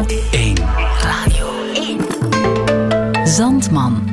1. 0.00 0.56
Radio 1.02 1.46
1. 1.74 3.28
Zandman. 3.28 4.08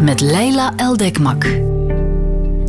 Met 0.00 0.20
Leila 0.20 0.72
Eldekmak. 0.76 1.44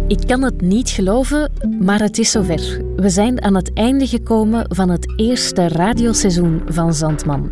Ik 0.08 0.20
kan 0.28 0.42
het 0.42 0.62
niet 0.62 0.90
geloven, 0.90 1.52
maar 1.80 2.00
het 2.00 2.18
is 2.18 2.32
zover. 2.32 2.82
We 2.96 3.10
zijn 3.10 3.42
aan 3.42 3.56
het 3.56 3.74
einde 3.74 4.08
gekomen 4.08 4.66
van 4.76 4.90
het 4.90 5.14
eerste 5.20 5.68
radioseizoen 5.68 6.62
van 6.68 6.94
Zandman. 6.94 7.52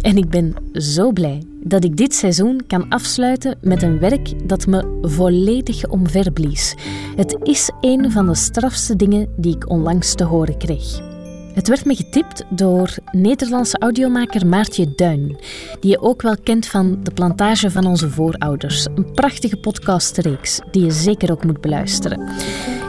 En 0.00 0.16
ik 0.16 0.28
ben 0.28 0.54
zo 0.72 1.12
blij 1.12 1.42
dat 1.62 1.84
ik 1.84 1.96
dit 1.96 2.14
seizoen 2.14 2.60
kan 2.66 2.88
afsluiten 2.88 3.58
met 3.60 3.82
een 3.82 3.98
werk 3.98 4.48
dat 4.48 4.66
me 4.66 4.98
volledig 5.02 5.88
omverblies. 5.88 6.74
Het 7.16 7.36
is 7.42 7.70
een 7.80 8.10
van 8.10 8.26
de 8.26 8.34
strafste 8.34 8.96
dingen 8.96 9.28
die 9.36 9.54
ik 9.54 9.70
onlangs 9.70 10.14
te 10.14 10.24
horen 10.24 10.58
kreeg. 10.58 11.11
Het 11.54 11.68
werd 11.68 11.84
me 11.84 11.94
getipt 11.94 12.44
door 12.48 12.94
Nederlandse 13.10 13.78
audiomaker 13.78 14.46
Maartje 14.46 14.94
Duin, 14.94 15.36
die 15.80 15.90
je 15.90 16.00
ook 16.00 16.22
wel 16.22 16.36
kent 16.42 16.66
van 16.66 16.98
De 17.02 17.10
Plantage 17.10 17.70
van 17.70 17.86
onze 17.86 18.10
voorouders. 18.10 18.86
Een 18.94 19.12
prachtige 19.12 19.56
podcastreeks 19.56 20.60
die 20.70 20.84
je 20.84 20.90
zeker 20.90 21.30
ook 21.30 21.44
moet 21.44 21.60
beluisteren. 21.60 22.30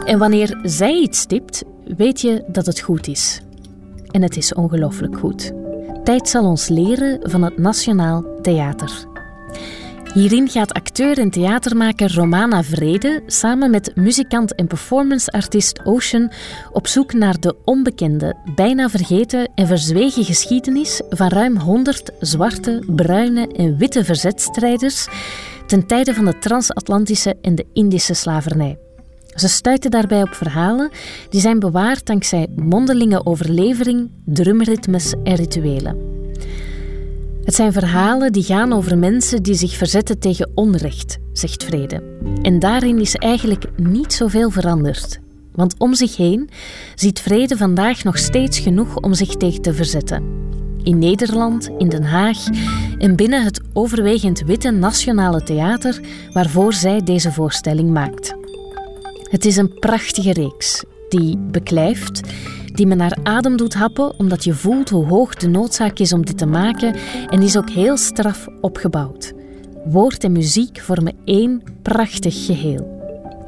En 0.05 0.20
wanneer 0.20 0.59
zij 0.63 0.99
iets 0.99 1.26
tipt, 1.26 1.63
weet 1.98 2.21
je 2.21 2.44
dat 2.48 2.66
het 2.66 2.80
goed 2.80 3.07
is. 3.07 3.41
En 4.12 4.21
het 4.21 4.38
is 4.38 4.54
ongelooflijk 4.54 5.18
goed. 5.18 5.52
Tijd 6.04 6.30
zal 6.30 6.45
ons 6.45 6.68
leren 6.68 7.30
van 7.30 7.41
het 7.41 7.57
Nationaal 7.57 8.26
Theater. 8.41 9.12
Hierin 10.13 10.49
gaat 10.49 10.73
acteur 10.73 11.17
en 11.17 11.30
theatermaker 11.30 12.13
Romana 12.13 12.63
Vrede 12.63 13.23
samen 13.26 13.71
met 13.71 13.95
muzikant 13.95 14.55
en 14.55 14.67
performanceartiest 14.67 15.85
Ocean 15.85 16.31
op 16.71 16.88
zoek 16.88 17.13
naar 17.13 17.40
de 17.40 17.55
onbekende, 17.66 18.35
bijna 18.55 18.90
vergeten 18.90 19.52
en 19.55 19.68
verzwegen 19.68 20.23
geschiedenis 20.23 21.02
van 21.09 21.27
ruim 21.27 21.57
100 21.57 22.12
zwarte, 22.20 22.84
bruine 22.88 23.48
en 23.48 23.77
witte 23.77 24.04
verzetstrijders 24.04 25.07
ten 25.68 25.87
tijde 25.87 26.13
van 26.13 26.26
de 26.26 26.40
transatlantische 26.40 27.35
en 27.41 27.55
de 27.55 27.65
Indische 27.74 28.13
slavernij. 28.13 28.77
Ze 29.35 29.48
stuiten 29.48 29.91
daarbij 29.91 30.21
op 30.21 30.34
verhalen 30.34 30.91
die 31.30 31.41
zijn 31.41 31.59
bewaard 31.59 32.05
dankzij 32.05 32.48
mondelinge 32.55 33.26
overlevering, 33.26 34.09
drumritmes 34.26 35.13
en 35.24 35.35
rituelen. 35.35 36.12
Het 37.44 37.55
zijn 37.55 37.74
verhalen 37.74 38.32
die 38.32 38.44
gaan 38.44 38.74
over 38.74 38.98
mensen 38.98 39.44
die 39.44 39.54
zich 39.54 39.74
verzetten 39.74 40.20
tegen 40.20 40.52
onrecht, 40.55 41.18
zegt 41.34 41.63
Vrede. 41.63 42.04
En 42.41 42.60
daarin 42.60 42.99
is 42.99 43.16
eigenlijk 43.16 43.66
niet 43.77 44.13
zoveel 44.13 44.49
veranderd. 44.49 45.20
Want 45.52 45.76
om 45.77 45.94
zich 45.94 46.18
heen 46.18 46.49
ziet 46.96 47.20
Vrede 47.20 47.58
vandaag 47.58 48.04
nog 48.04 48.18
steeds 48.18 48.60
genoeg 48.60 48.96
om 48.96 49.14
zich 49.14 49.36
tegen 49.36 49.62
te 49.62 49.74
verzetten. 49.74 50.24
In 50.84 50.99
Nederland, 50.99 51.70
in 51.77 51.90
Den 51.90 52.04
Haag 52.04 52.38
en 52.98 53.16
binnen 53.16 53.44
het 53.44 53.62
overwegend 53.74 54.41
witte 54.41 54.71
Nationale 54.71 55.44
Theater 55.44 55.99
waarvoor 56.34 56.74
zij 56.74 57.04
deze 57.04 57.32
voorstelling 57.32 57.90
maakt. 57.90 58.36
Het 59.30 59.46
is 59.46 59.58
een 59.58 59.80
prachtige 59.80 60.34
reeks 60.34 60.84
die 61.17 61.37
beklijft 61.37 62.21
die 62.73 62.87
me 62.87 62.95
naar 62.95 63.17
adem 63.23 63.57
doet 63.57 63.73
happen, 63.73 64.19
omdat 64.19 64.44
je 64.44 64.53
voelt 64.53 64.89
hoe 64.89 65.06
hoog 65.06 65.35
de 65.35 65.47
noodzaak 65.47 66.00
is 66.00 66.13
om 66.13 66.25
dit 66.25 66.38
te 66.38 66.45
maken 66.45 66.95
en 67.29 67.41
is 67.41 67.57
ook 67.57 67.69
heel 67.69 67.97
straf 67.97 68.47
opgebouwd. 68.61 69.34
Woord 69.85 70.23
en 70.23 70.31
muziek 70.31 70.79
vormen 70.79 71.16
één 71.25 71.63
prachtig 71.81 72.45
geheel. 72.45 73.01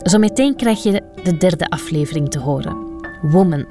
Zometeen 0.03 0.55
krijg 0.55 0.83
je 0.83 1.03
de 1.23 1.37
derde 1.37 1.67
aflevering 1.69 2.29
te 2.29 2.39
horen. 2.39 2.77
Woman. 3.21 3.65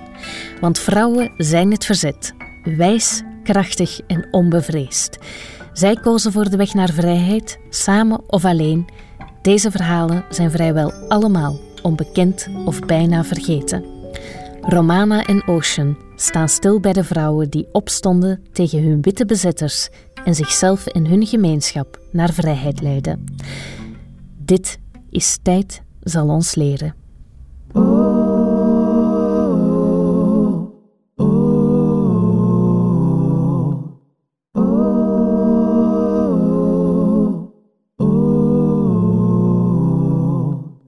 Want 0.61 0.79
vrouwen 0.79 1.33
zijn 1.37 1.71
het 1.71 1.85
verzet. 1.85 2.35
Wijs, 2.77 3.23
krachtig 3.43 4.01
en 4.07 4.29
onbevreesd. 4.31 5.19
Zij 5.73 5.97
kozen 5.97 6.33
voor 6.33 6.51
de 6.51 6.57
weg 6.57 6.75
naar 6.75 6.91
vrijheid, 6.91 7.59
samen 7.71 8.21
of 8.27 8.45
alleen. 8.45 8.87
Deze 9.43 9.71
verhalen 9.71 10.25
zijn 10.31 10.51
vrijwel 10.51 10.93
allemaal 11.09 11.59
onbekend 11.85 12.49
of 12.65 12.81
bijna 12.81 13.25
vergeten. 13.25 13.85
Romana 14.61 15.25
en 15.25 15.47
Ocean 15.47 15.97
staan 16.17 16.49
stil 16.49 16.81
bij 16.81 16.93
de 16.93 17.05
vrouwen 17.05 17.51
die 17.51 17.69
opstonden 17.73 18.45
tegen 18.53 18.83
hun 18.83 19.01
witte 19.01 19.27
bezetters 19.27 19.89
en 20.25 20.35
zichzelf 20.35 20.87
en 20.87 21.07
hun 21.07 21.27
gemeenschap 21.27 21.99
naar 22.13 22.33
vrijheid 22.33 22.81
leiden. 22.81 23.25
Dit 24.39 24.79
is 25.11 25.39
tijd 25.43 25.83
zal 26.01 26.29
ons 26.29 26.55
leren. 26.55 26.95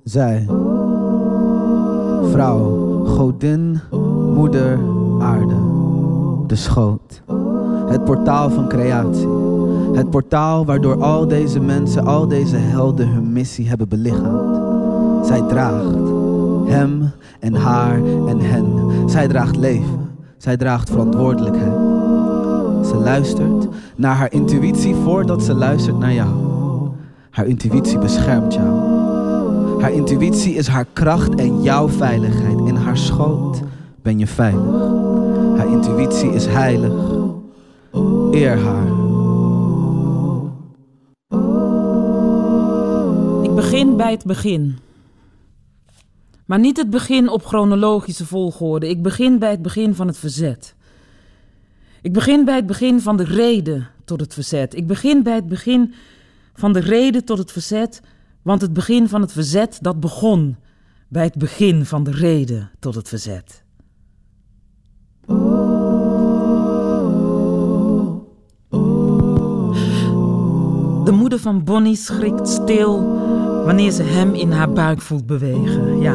Zij, 0.05 0.47
vrouw 2.37 3.05
godin, 3.07 3.81
moeder, 4.35 4.79
aarde, 5.19 5.55
de 6.47 6.57
schoot. 6.57 7.23
Het 7.89 8.05
portaal 8.05 8.51
van 8.51 8.69
creatie. 8.69 9.29
Het 9.93 10.11
portaal 10.11 10.65
waardoor 10.65 11.03
al 11.03 11.29
deze 11.29 11.61
mensen, 11.61 12.05
al 12.05 12.29
deze 12.29 12.57
helden 12.57 13.09
hun 13.09 13.33
missie 13.33 13.69
hebben 13.69 13.89
belichaamd. 13.89 15.27
Zij 15.27 15.43
draagt 15.49 15.95
hem 16.67 17.11
en 17.41 17.55
haar 17.55 18.01
en 18.27 18.41
hen. 18.41 18.67
Zij 19.07 19.29
draagt 19.29 19.57
leven. 19.57 20.11
Zij 20.37 20.57
draagt 20.57 20.91
verantwoordelijkheid. 20.91 21.77
Ze 22.87 22.97
luistert 22.97 23.69
naar 23.97 24.15
haar 24.15 24.33
intuïtie 24.33 24.95
voordat 24.95 25.43
ze 25.43 25.55
luistert 25.55 25.99
naar 25.99 26.13
jou. 26.13 26.31
Haar 27.31 27.47
intuïtie 27.47 27.99
beschermt 27.99 28.55
jou. 28.55 28.96
Haar 29.81 29.93
intuïtie 29.93 30.55
is 30.55 30.67
haar 30.67 30.87
kracht 30.93 31.35
en 31.35 31.63
jouw 31.63 31.89
veiligheid. 31.89 32.59
In 32.59 32.75
haar 32.75 32.97
schoot 32.97 33.63
ben 34.03 34.19
je 34.19 34.27
veilig. 34.27 34.75
Haar 35.57 35.71
intuïtie 35.71 36.31
is 36.31 36.47
heilig. 36.47 36.93
Eer 38.31 38.59
haar. 38.59 38.87
Ik 43.43 43.55
begin 43.55 43.97
bij 43.97 44.11
het 44.11 44.25
begin. 44.25 44.79
Maar 46.47 46.59
niet 46.59 46.77
het 46.77 46.91
begin 46.91 47.29
op 47.29 47.45
chronologische 47.45 48.27
volgorde. 48.27 48.89
Ik 48.89 49.03
begin 49.03 49.39
bij 49.39 49.51
het 49.51 49.63
begin 49.63 49.95
van 49.95 50.07
het 50.07 50.19
verzet. 50.19 50.75
Ik 52.03 52.13
begin 52.13 52.45
bij 52.45 52.57
het 52.57 52.67
begin 52.67 53.01
van 53.01 53.17
de 53.17 53.25
reden 53.25 53.89
tot 54.05 54.21
het 54.21 54.35
verzet. 54.35 54.75
Ik 54.75 54.87
begin 54.87 55.23
bij 55.23 55.35
het 55.35 55.49
begin 55.49 55.95
van 56.55 56.73
de 56.73 56.81
reden 56.81 57.25
tot 57.25 57.39
het 57.39 57.53
verzet 57.53 58.01
want 58.47 58.61
het 58.61 58.73
begin 58.73 59.09
van 59.09 59.21
het 59.21 59.33
verzet, 59.33 59.79
dat 59.81 60.01
begon 60.01 60.57
bij 61.09 61.25
het 61.25 61.34
begin 61.34 61.84
van 61.84 62.05
de 62.05 62.11
reden 62.11 62.71
tot 62.79 62.95
het 62.95 63.09
verzet. 63.09 63.65
De 71.05 71.12
moeder 71.12 71.39
van 71.39 71.65
Bonnie 71.65 71.97
schrikt 71.97 72.49
stil 72.49 73.15
wanneer 73.65 73.91
ze 73.91 74.03
hem 74.03 74.34
in 74.34 74.53
haar 74.53 74.73
buik 74.73 75.01
voelt 75.01 75.27
bewegen. 75.27 76.01
Ja, 76.01 76.15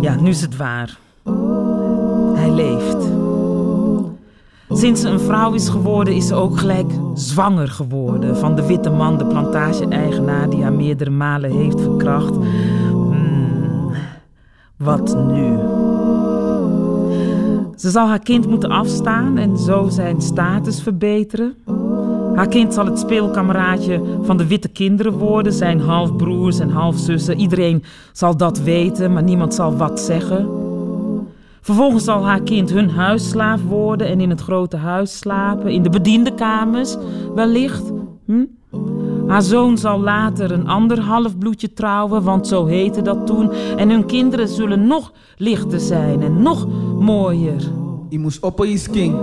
ja, 0.00 0.20
nu 0.20 0.30
is 0.30 0.40
het 0.40 0.56
waar. 0.56 0.98
Hij 2.34 2.50
leeft. 2.50 3.31
Sinds 4.72 5.00
ze 5.00 5.08
een 5.08 5.20
vrouw 5.20 5.52
is 5.52 5.68
geworden, 5.68 6.14
is 6.14 6.26
ze 6.26 6.34
ook 6.34 6.58
gelijk 6.58 6.90
zwanger 7.14 7.68
geworden 7.68 8.36
van 8.36 8.54
de 8.54 8.66
witte 8.66 8.90
man, 8.90 9.18
de 9.18 9.26
plantage-eigenaar 9.26 10.50
die 10.50 10.62
haar 10.62 10.72
meerdere 10.72 11.10
malen 11.10 11.50
heeft 11.50 11.80
verkracht. 11.80 12.34
Hmm, 12.90 13.92
wat 14.76 15.16
nu? 15.26 15.58
Ze 17.76 17.90
zal 17.90 18.06
haar 18.06 18.22
kind 18.22 18.46
moeten 18.46 18.70
afstaan 18.70 19.38
en 19.38 19.58
zo 19.58 19.88
zijn 19.88 20.20
status 20.20 20.82
verbeteren. 20.82 21.54
Haar 22.34 22.48
kind 22.48 22.74
zal 22.74 22.86
het 22.86 22.98
speelkameraadje 22.98 24.02
van 24.22 24.36
de 24.36 24.46
witte 24.46 24.68
kinderen 24.68 25.12
worden, 25.12 25.52
zijn 25.52 25.80
halfbroers 25.80 26.58
en 26.58 26.70
halfzussen. 26.70 27.40
Iedereen 27.40 27.84
zal 28.12 28.36
dat 28.36 28.58
weten, 28.58 29.12
maar 29.12 29.22
niemand 29.22 29.54
zal 29.54 29.76
wat 29.76 30.00
zeggen. 30.00 30.61
Vervolgens 31.62 32.04
zal 32.04 32.24
haar 32.24 32.42
kind 32.42 32.70
hun 32.70 32.90
huisslaaf 32.90 33.60
worden 33.68 34.06
en 34.06 34.20
in 34.20 34.30
het 34.30 34.40
grote 34.40 34.76
huis 34.76 35.18
slapen, 35.18 35.70
in 35.70 35.82
de 35.82 35.90
bediendenkamers 35.90 36.96
wellicht. 37.34 37.92
Hm? 38.26 38.44
Haar 39.26 39.42
zoon 39.42 39.78
zal 39.78 40.00
later 40.00 40.52
een 40.52 40.66
ander 40.66 41.00
halfbloedje 41.00 41.72
trouwen, 41.72 42.22
want 42.22 42.46
zo 42.46 42.66
heette 42.66 43.02
dat 43.02 43.26
toen. 43.26 43.52
En 43.52 43.90
hun 43.90 44.06
kinderen 44.06 44.48
zullen 44.48 44.86
nog 44.86 45.12
lichter 45.36 45.80
zijn 45.80 46.22
en 46.22 46.42
nog 46.42 46.68
mooier. 46.98 47.70
Je 48.08 48.18
moest 48.18 48.42
op 48.42 48.64
je 48.64 48.84
king. 48.90 49.16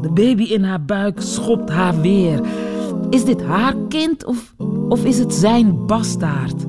De 0.00 0.10
baby 0.14 0.42
in 0.42 0.64
haar 0.64 0.84
buik 0.84 1.20
schopt 1.20 1.70
haar 1.70 2.00
weer. 2.00 2.40
Is 3.10 3.24
dit 3.24 3.42
haar 3.42 3.74
kind 3.88 4.24
of, 4.24 4.54
of 4.88 5.04
is 5.04 5.18
het 5.18 5.34
zijn 5.34 5.86
bastaard? 5.86 6.66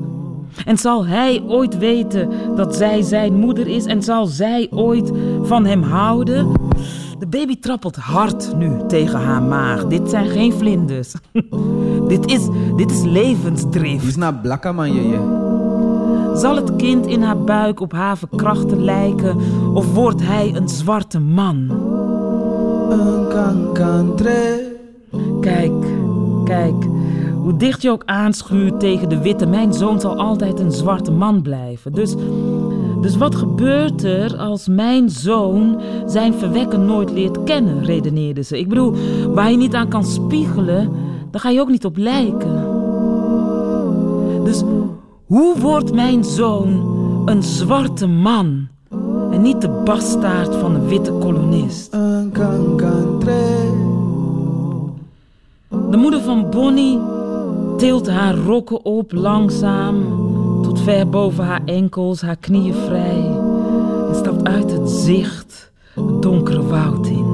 En 0.69 0.77
zal 0.77 1.05
hij 1.05 1.43
ooit 1.47 1.77
weten 1.77 2.29
dat 2.55 2.75
zij 2.75 3.01
zijn 3.01 3.33
moeder 3.33 3.67
is? 3.67 3.85
En 3.85 4.03
zal 4.03 4.25
zij 4.25 4.67
ooit 4.71 5.11
van 5.41 5.65
hem 5.65 5.83
houden? 5.83 6.51
De 7.19 7.27
baby 7.27 7.59
trappelt 7.59 7.95
hard 7.95 8.55
nu 8.57 8.71
tegen 8.87 9.19
haar 9.19 9.41
maag. 9.41 9.85
Dit 9.85 10.09
zijn 10.09 10.29
geen 10.29 10.53
vlinders. 10.53 11.13
dit, 12.07 12.31
is, 12.31 12.47
dit 12.75 12.91
is 12.91 13.03
levensdrift. 13.03 14.03
Is 14.03 14.15
na 14.15 14.31
blakka 14.31 14.71
man 14.71 14.93
je. 14.93 15.37
Zal 16.35 16.55
het 16.55 16.75
kind 16.75 17.07
in 17.07 17.21
haar 17.21 17.43
buik 17.43 17.79
op 17.79 17.91
haar 17.91 18.17
verkrachten 18.17 18.83
lijken? 18.83 19.37
Of 19.73 19.93
wordt 19.93 20.21
hij 20.21 20.55
een 20.55 20.69
zwarte 20.69 21.19
man? 21.19 21.67
Kijk, 25.41 25.71
kijk. 26.45 26.87
Hoe 27.41 27.57
dicht 27.57 27.81
je 27.81 27.91
ook 27.91 28.03
aanschuurt 28.05 28.79
tegen 28.79 29.09
de 29.09 29.21
witte, 29.21 29.45
mijn 29.45 29.73
zoon 29.73 29.99
zal 29.99 30.15
altijd 30.15 30.59
een 30.59 30.71
zwarte 30.71 31.11
man 31.11 31.41
blijven. 31.41 31.93
Dus, 31.93 32.15
dus 33.01 33.17
wat 33.17 33.35
gebeurt 33.35 34.03
er 34.03 34.37
als 34.37 34.67
mijn 34.67 35.09
zoon 35.09 35.81
zijn 36.05 36.33
verwekken 36.33 36.85
nooit 36.85 37.11
leert 37.11 37.43
kennen, 37.43 37.83
redeneerde 37.83 38.43
ze. 38.43 38.59
Ik 38.59 38.67
bedoel, 38.67 38.93
waar 39.33 39.51
je 39.51 39.57
niet 39.57 39.73
aan 39.73 39.87
kan 39.87 40.05
spiegelen, 40.05 40.91
daar 41.31 41.41
ga 41.41 41.49
je 41.49 41.61
ook 41.61 41.69
niet 41.69 41.85
op 41.85 41.97
lijken. 41.97 42.77
Dus 44.43 44.63
hoe 45.25 45.59
wordt 45.59 45.93
mijn 45.93 46.23
zoon 46.23 46.97
een 47.25 47.43
zwarte 47.43 48.07
man 48.07 48.67
en 49.31 49.41
niet 49.41 49.61
de 49.61 49.69
bastaard 49.69 50.55
van 50.55 50.75
een 50.75 50.87
witte 50.87 51.11
kolonist? 51.11 51.91
De 55.89 55.97
moeder 55.97 56.21
van 56.21 56.49
Bonnie 56.49 56.99
tilt 57.79 58.09
haar 58.09 58.35
rokken 58.35 58.85
op 58.85 59.11
langzaam 59.11 59.95
tot 60.61 60.79
ver 60.81 61.09
boven 61.09 61.43
haar 61.45 61.61
enkels, 61.65 62.21
haar 62.21 62.35
knieën 62.35 62.73
vrij 62.73 63.25
en 64.09 64.15
stapt 64.15 64.47
uit 64.47 64.71
het 64.71 64.89
zicht 64.89 65.71
het 65.93 66.21
donkere 66.21 66.63
woud 66.67 67.07
in. 67.07 67.25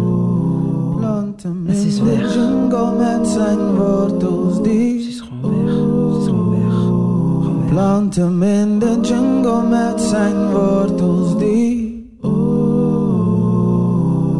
Planten 0.98 1.64
En 1.68 1.76
ze 1.76 1.88
is 1.88 2.00
weg. 2.02 2.34
jungle 2.34 2.92
met 2.98 3.28
zijn 3.28 3.76
wortels 3.76 4.56
Ze 4.56 4.62
die. 4.62 5.08
is 5.08 5.22
gewoon 5.22 5.66
weg. 5.66 5.74
Ze 5.74 6.20
is 6.20 6.26
gewoon 6.26 6.50
weg. 6.50 6.74
Gewoon 6.74 7.60
weg. 7.60 7.70
Plant 7.70 8.16
hem 8.16 8.44
in 8.44 8.80
de 8.80 9.00
jungle 9.02 9.64
met 9.70 10.02
zijn 10.02 10.52
wortels 10.52 11.38
die. 11.38 11.94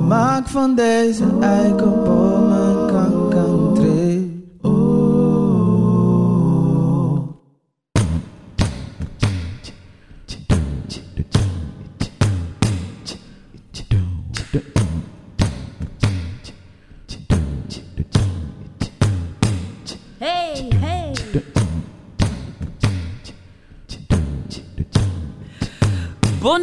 Maak 0.08 0.48
van 0.48 0.76
deze 0.76 1.24
eikenboom 1.40 2.15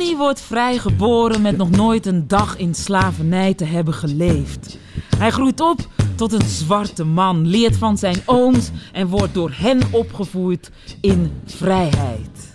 Bonnie 0.02 0.20
wordt 0.20 0.40
vrijgeboren 0.40 1.42
met 1.42 1.56
nog 1.56 1.70
nooit 1.70 2.06
een 2.06 2.28
dag 2.28 2.56
in 2.56 2.74
slavernij 2.74 3.54
te 3.54 3.64
hebben 3.64 3.94
geleefd. 3.94 4.78
Hij 5.16 5.30
groeit 5.30 5.60
op 5.60 5.78
tot 6.14 6.32
een 6.32 6.48
zwarte 6.48 7.04
man, 7.04 7.46
leert 7.46 7.76
van 7.76 7.98
zijn 7.98 8.22
ooms 8.26 8.70
en 8.92 9.06
wordt 9.06 9.34
door 9.34 9.50
hen 9.54 9.80
opgevoed 9.90 10.70
in 11.00 11.32
vrijheid. 11.46 12.54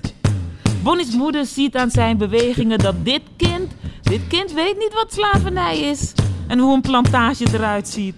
Bonnie's 0.84 1.16
moeder 1.16 1.46
ziet 1.46 1.76
aan 1.76 1.92
zijn 1.92 2.18
bewegingen 2.18 2.80
dat 2.80 2.96
dit 3.04 3.22
kind, 3.36 3.72
dit 4.02 4.22
kind 4.28 4.54
weet 4.54 4.78
niet 4.78 4.94
wat 4.94 5.14
slavernij 5.14 5.80
is 5.80 6.14
en 6.48 6.60
hoe 6.60 6.76
een 6.76 6.82
plantage 6.82 7.46
eruit 7.54 7.88
ziet. 7.88 8.16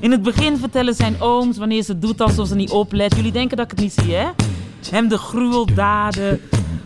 In 0.00 0.10
het 0.10 0.22
begin 0.22 0.56
vertellen 0.56 0.94
zijn 0.94 1.20
ooms 1.20 1.58
wanneer 1.58 1.82
ze 1.82 1.98
doet 1.98 2.20
alsof 2.20 2.48
ze 2.48 2.54
niet 2.54 2.70
oplet. 2.70 3.16
Jullie 3.16 3.32
denken 3.32 3.56
dat 3.56 3.64
ik 3.64 3.70
het 3.70 3.80
niet 3.80 3.94
zie, 4.04 4.14
hè? 4.14 4.28
Hem 4.90 5.08
de 5.08 5.18
gruweldaden 5.18 6.40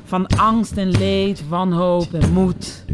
van 0.04 0.26
angst 0.26 0.76
en 0.76 0.90
leed, 0.90 1.48
wanhoop 1.48 2.14
en 2.14 2.32
moed. 2.32 2.84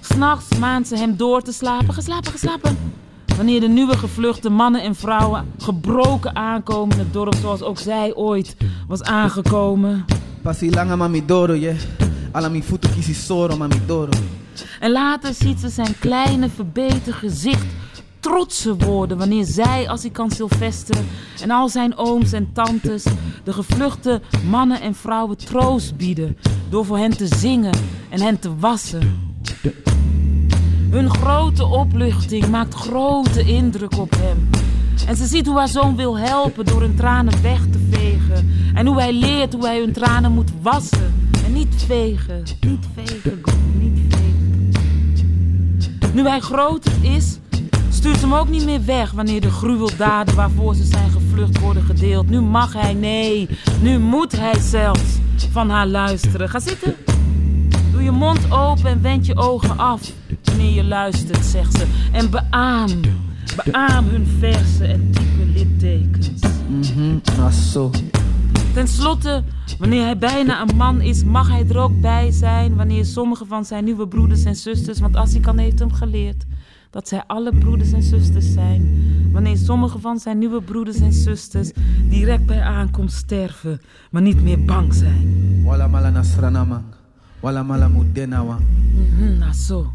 S'nachts 0.00 0.58
maand 0.58 0.88
ze 0.88 0.96
hem 0.96 1.16
door 1.16 1.42
te 1.42 1.52
slapen, 1.52 1.94
geslapen, 1.94 2.30
geslapen. 2.30 2.76
Wanneer 3.36 3.60
de 3.60 3.68
nieuwe 3.68 3.98
gevluchte 3.98 4.50
mannen 4.50 4.82
en 4.82 4.94
vrouwen 4.94 5.46
gebroken 5.58 6.36
aankomen 6.36 6.96
in 6.96 7.02
het 7.04 7.12
dorp 7.12 7.34
zoals 7.34 7.62
ook 7.62 7.78
zij 7.78 8.14
ooit 8.14 8.56
was 8.88 9.02
aangekomen. 9.02 10.04
Pasi 10.42 10.70
langa 10.70 10.96
mami 10.96 11.24
doro 11.26 11.52
je. 11.52 11.76
Ala 12.32 12.48
mi 12.48 12.62
futu 12.62 12.88
kisi 12.88 13.14
soro 13.14 13.56
mami 13.56 13.80
doro. 13.86 14.10
En 14.80 14.90
later 14.90 15.34
ziet 15.34 15.60
ze 15.60 15.68
zijn 15.68 15.98
kleine 15.98 16.48
verbeterd 16.48 17.16
gezicht 17.16 17.66
trotse 18.22 18.76
worden 18.76 19.18
wanneer 19.18 19.44
zij, 19.44 19.88
als 19.88 20.02
hij 20.02 20.10
kan 20.10 20.30
Sylvester 20.30 20.96
en 21.40 21.50
al 21.50 21.68
zijn 21.68 21.96
ooms 21.96 22.32
en 22.32 22.52
tantes 22.52 23.04
de 23.44 23.52
gevluchte 23.52 24.20
mannen 24.48 24.80
en 24.80 24.94
vrouwen 24.94 25.36
troost 25.36 25.96
bieden 25.96 26.36
door 26.68 26.84
voor 26.84 26.98
hen 26.98 27.16
te 27.16 27.26
zingen 27.26 27.74
en 28.08 28.20
hen 28.20 28.38
te 28.38 28.56
wassen. 28.58 29.34
Hun 30.90 31.10
grote 31.10 31.66
opluchting 31.66 32.48
maakt 32.48 32.74
grote 32.74 33.42
indruk 33.42 33.98
op 33.98 34.10
hem. 34.16 34.50
En 35.06 35.16
ze 35.16 35.26
ziet 35.26 35.46
hoe 35.46 35.58
haar 35.58 35.68
zoon 35.68 35.96
wil 35.96 36.18
helpen 36.18 36.64
door 36.64 36.80
hun 36.80 36.96
tranen 36.96 37.42
weg 37.42 37.60
te 37.70 37.78
vegen. 37.90 38.50
En 38.74 38.86
hoe 38.86 39.00
hij 39.00 39.12
leert 39.12 39.52
hoe 39.52 39.66
hij 39.66 39.78
hun 39.78 39.92
tranen 39.92 40.32
moet 40.32 40.50
wassen. 40.62 41.14
En 41.44 41.52
niet 41.52 41.74
vegen, 41.86 42.42
niet 42.60 42.86
vegen, 42.94 43.42
niet 43.78 43.98
vegen. 44.08 44.22
Nu 46.14 46.28
hij 46.28 46.40
groter 46.40 46.92
is, 47.02 47.38
stuurt 48.02 48.20
hem 48.20 48.34
ook 48.34 48.48
niet 48.48 48.64
meer 48.64 48.84
weg 48.84 49.10
wanneer 49.10 49.40
de 49.40 49.50
gruweldaden 49.50 50.34
waarvoor 50.34 50.74
ze 50.74 50.84
zijn 50.84 51.10
gevlucht 51.10 51.60
worden 51.60 51.82
gedeeld. 51.82 52.28
Nu 52.28 52.40
mag 52.40 52.72
hij, 52.72 52.94
nee, 52.94 53.48
nu 53.82 53.98
moet 53.98 54.32
hij 54.32 54.60
zelfs 54.60 55.18
van 55.50 55.70
haar 55.70 55.86
luisteren. 55.86 56.48
Ga 56.48 56.60
zitten. 56.60 56.94
Doe 57.92 58.02
je 58.02 58.10
mond 58.10 58.50
open 58.50 58.84
en 58.84 59.02
wend 59.02 59.26
je 59.26 59.36
ogen 59.36 59.78
af 59.78 60.12
wanneer 60.44 60.74
je 60.74 60.84
luistert, 60.84 61.44
zegt 61.44 61.72
ze. 61.72 61.86
En 62.12 62.30
beaam, 62.30 62.90
beaam 63.64 64.08
hun 64.08 64.26
verse 64.38 64.84
en 64.84 65.10
diepe 65.10 65.44
littekens. 65.54 66.30
Mhm, 66.68 67.50
zo. 67.50 67.90
Ten 68.74 68.88
slotte, 68.88 69.44
wanneer 69.78 70.04
hij 70.04 70.18
bijna 70.18 70.60
een 70.60 70.76
man 70.76 71.00
is, 71.00 71.24
mag 71.24 71.48
hij 71.48 71.64
er 71.68 71.78
ook 71.78 72.00
bij 72.00 72.30
zijn 72.30 72.76
wanneer 72.76 73.04
sommige 73.04 73.44
van 73.46 73.64
zijn 73.64 73.84
nieuwe 73.84 74.08
broeders 74.08 74.44
en 74.44 74.56
zusters, 74.56 75.00
want 75.00 75.16
Asikan 75.16 75.58
heeft 75.58 75.78
hem 75.78 75.92
geleerd 75.92 76.44
dat 76.92 77.08
zij 77.08 77.22
alle 77.26 77.52
broeders 77.58 77.92
en 77.92 78.02
zusters 78.02 78.52
zijn. 78.52 79.02
Wanneer 79.32 79.56
sommige 79.56 79.98
van 79.98 80.18
zijn 80.18 80.38
nieuwe 80.38 80.62
broeders 80.62 81.00
en 81.00 81.12
zusters 81.12 81.70
direct 82.08 82.46
bij 82.46 82.60
aankomst 82.60 83.16
sterven, 83.16 83.80
maar 84.10 84.22
niet 84.22 84.42
meer 84.42 84.64
bang 84.64 84.94
zijn. 84.94 85.62
Wala 87.40 87.62
mala. 87.62 87.90
Wala. 88.44 88.58
Mhm, 88.94 89.38
nou 89.38 89.52
zo. 89.52 89.92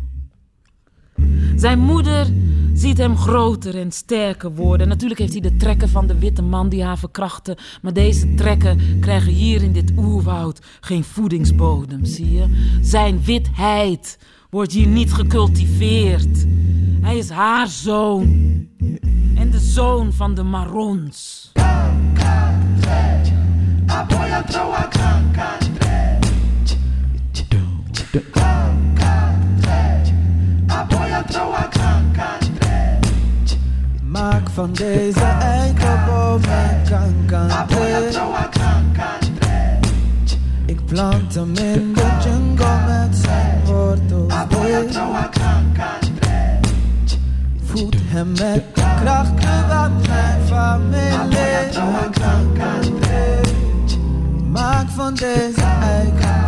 Zijn 1.55 1.79
moeder 1.79 2.27
ziet 2.73 2.97
hem 2.97 3.17
groter 3.17 3.75
en 3.75 3.91
sterker 3.91 4.51
worden. 4.51 4.87
Natuurlijk 4.87 5.19
heeft 5.19 5.31
hij 5.31 5.41
de 5.41 5.55
trekken 5.55 5.89
van 5.89 6.07
de 6.07 6.19
witte 6.19 6.41
man 6.41 6.69
die 6.69 6.83
haar 6.83 6.97
verkrachten. 6.97 7.55
Maar 7.81 7.93
deze 7.93 8.33
trekken 8.33 8.99
krijgen 8.99 9.31
hier 9.31 9.63
in 9.63 9.71
dit 9.71 9.91
oerwoud 9.97 10.61
geen 10.79 11.03
voedingsbodem, 11.03 12.05
zie 12.05 12.31
je? 12.31 12.77
Zijn 12.81 13.23
witheid 13.23 14.17
wordt 14.49 14.71
hier 14.71 14.87
niet 14.87 15.13
gecultiveerd. 15.13 16.45
Hij 17.01 17.17
is 17.17 17.29
haar 17.29 17.67
zoon. 17.67 18.21
En 19.35 19.49
de 19.51 19.59
zoon 19.59 20.13
van 20.13 20.35
de 20.35 20.43
Marons. 20.43 21.51
Maak 34.01 34.49
van 34.49 34.73
deze 34.73 35.19
eikenboom 35.39 36.41
een 36.43 36.89
kankantree. 36.89 38.25
Ik 40.65 40.85
plant 40.85 41.35
hem 41.35 41.55
in 41.55 41.96
En 48.17 48.31
met 48.31 48.63
krachten 48.73 49.69
van 49.69 49.91
mijn 50.01 50.41
familie. 50.45 51.17
Maak 54.51 54.89
van 54.89 55.13
deze 55.13 55.61
eigen 55.81 56.45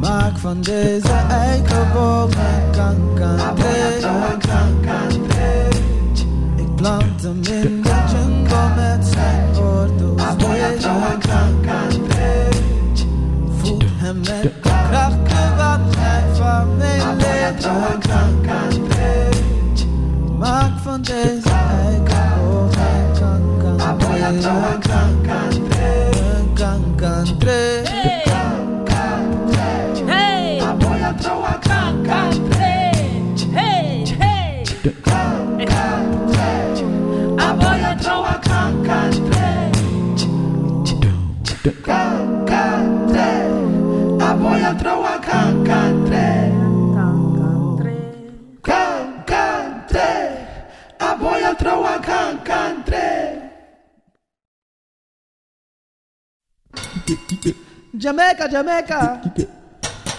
Maak 0.00 0.38
van 0.38 0.60
deze 0.60 1.12
eikenboom 1.30 2.30
een 2.30 2.70
kankerbeet. 2.70 4.06
Ik 6.56 6.74
plant 6.74 7.22
hem 7.22 7.40
in 7.42 7.82
de 7.82 7.92
jungle 8.12 8.68
met 8.76 9.06
zijn 9.06 9.54
wortels. 9.54 10.22
Voed 13.60 13.84
hem 13.96 14.20
met 14.20 14.73
Jamaica, 57.96 58.48
Jamaica. 58.48 59.20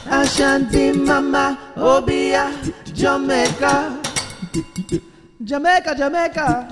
Ashanti 0.08 0.92
mama, 0.94 1.58
Obia, 1.76 2.52
Jamaica. 2.94 4.02
Jamaica, 5.44 5.96
Jamaica. 5.96 6.68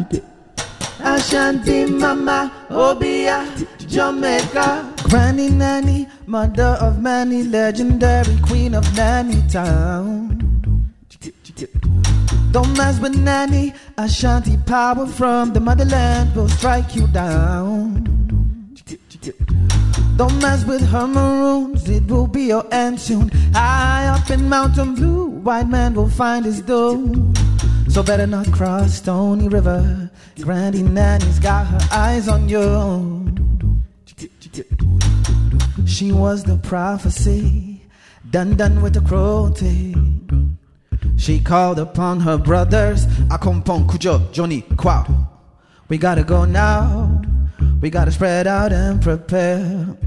Ashanti 1.04 1.86
mama, 1.86 2.52
Obia, 2.70 3.44
Jamaica. 3.88 4.94
Granny 5.10 5.50
Nanny, 5.50 6.08
mother 6.26 6.78
of 6.80 7.02
many, 7.02 7.44
legendary 7.44 8.38
queen 8.48 8.74
of 8.74 8.86
Nanny 8.96 9.42
Town. 9.50 10.40
Don't 12.54 12.78
mess 12.78 13.00
with 13.00 13.18
Nanny, 13.18 13.74
Ashanti 13.98 14.58
power 14.58 15.08
from 15.08 15.54
the 15.54 15.60
motherland 15.60 16.36
will 16.36 16.48
strike 16.48 16.96
you 16.96 17.08
down. 17.08 18.04
Don't 20.18 20.40
mess 20.40 20.64
with 20.64 20.88
her 20.90 21.08
maroons, 21.08 21.90
it 21.90 22.06
will 22.06 22.28
be 22.28 22.44
your 22.44 22.64
end 22.72 23.00
soon. 23.00 23.30
High 23.56 24.06
up 24.06 24.30
in 24.30 24.48
Mountain 24.50 24.94
Blue, 24.94 25.26
white 25.26 25.68
man 25.68 25.96
will 25.96 26.10
find 26.10 26.46
his 26.46 26.62
doom. 26.62 27.34
So 27.90 28.04
better 28.04 28.28
not 28.28 28.52
cross 28.52 28.94
Stony 28.94 29.48
River. 29.48 30.12
Granny 30.40 30.84
Nanny's 30.84 31.40
got 31.40 31.66
her 31.66 31.88
eyes 31.92 32.28
on 32.28 32.50
you. 32.50 33.34
She 35.88 36.12
was 36.12 36.44
the 36.44 36.58
prophecy, 36.58 37.82
done 38.30 38.56
done 38.58 38.84
with 38.84 38.94
the 38.94 39.02
cruelty. 39.02 39.96
She 41.18 41.40
called 41.40 41.80
upon 41.80 42.20
her 42.22 42.38
brothers, 42.38 43.06
Akompon, 43.30 43.88
Kujo, 43.88 44.32
Johnny, 44.32 44.62
Kwao. 44.62 45.28
We 45.88 45.98
gotta 45.98 46.24
go 46.24 46.46
now. 46.46 47.22
We 47.82 47.90
gotta 47.90 48.12
spread 48.12 48.48
out 48.48 48.72
and 48.72 49.02
prepare 49.02 49.98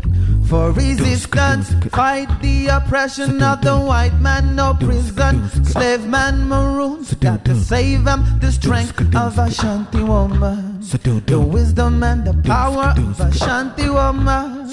for 0.49 0.73
resistance. 0.73 1.73
Fight 1.91 2.29
the 2.41 2.69
oppression 2.69 3.43
of 3.43 3.61
the 3.63 3.77
white 3.77 4.19
man, 4.21 4.57
no 4.57 4.75
prison. 4.75 5.49
Slave 5.65 6.07
man, 6.07 6.49
maroons. 6.49 7.15
Got 7.15 7.45
to 7.47 7.55
save 7.55 8.05
them. 8.05 8.25
The 8.41 8.53
strength 8.53 9.15
of 9.15 9.39
Ashanti 9.39 10.03
woman. 10.03 10.81
The 10.81 11.39
wisdom 11.39 12.03
and 12.03 12.27
the 12.27 12.35
power 12.43 12.95
of 12.97 13.21
Ashanti 13.21 13.89
woman. 13.89 14.69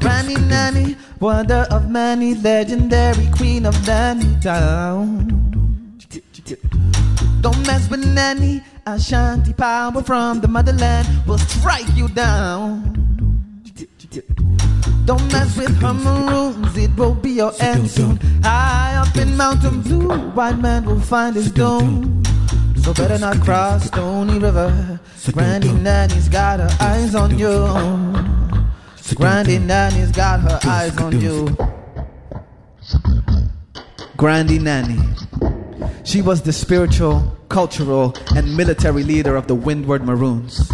Granny 0.00 0.36
Nanny, 0.36 0.96
wonder 1.20 1.66
of 1.70 1.90
many, 1.90 2.34
legendary 2.34 3.28
queen 3.36 3.66
of 3.66 3.74
Danny 3.84 4.36
Town. 4.40 5.28
Don't 7.40 7.66
mess 7.66 7.88
with 7.90 8.04
Nanny, 8.06 8.62
Ashanti 8.86 9.52
power 9.52 10.02
from 10.02 10.40
the 10.40 10.48
motherland 10.48 11.06
will 11.26 11.38
strike 11.38 11.88
you 11.94 12.08
down. 12.08 12.94
Don't 15.04 15.32
mess 15.32 15.56
with 15.56 15.74
her 15.80 15.94
maroons, 15.94 16.76
it 16.76 16.94
will 16.96 17.14
be 17.14 17.30
your 17.30 17.52
end 17.60 17.90
soon. 17.90 18.16
High 18.42 18.96
up 18.96 19.16
in 19.16 19.36
Mountain 19.36 19.82
Blue, 19.82 20.08
white 20.30 20.58
man 20.58 20.84
will 20.84 21.00
find 21.00 21.36
his 21.36 21.50
doom. 21.50 22.22
So 22.82 22.94
better 22.94 23.18
not 23.18 23.40
cross 23.42 23.84
Stony 23.84 24.38
River. 24.38 25.00
Granny 25.32 25.72
Nanny's 25.72 26.28
got 26.28 26.60
her 26.60 26.70
eyes 26.80 27.14
on 27.14 27.38
you. 27.38 28.37
Grandy 29.18 29.58
Nanny's 29.58 30.12
got 30.12 30.38
her 30.42 30.60
eyes 30.64 30.96
on 30.98 31.20
you. 31.20 31.56
Grandy 34.16 34.60
Nanny. 34.60 35.00
She 36.04 36.22
was 36.22 36.42
the 36.42 36.52
spiritual, 36.52 37.36
cultural, 37.48 38.14
and 38.36 38.56
military 38.56 39.02
leader 39.02 39.34
of 39.34 39.48
the 39.48 39.56
Windward 39.56 40.04
Maroons. 40.04 40.70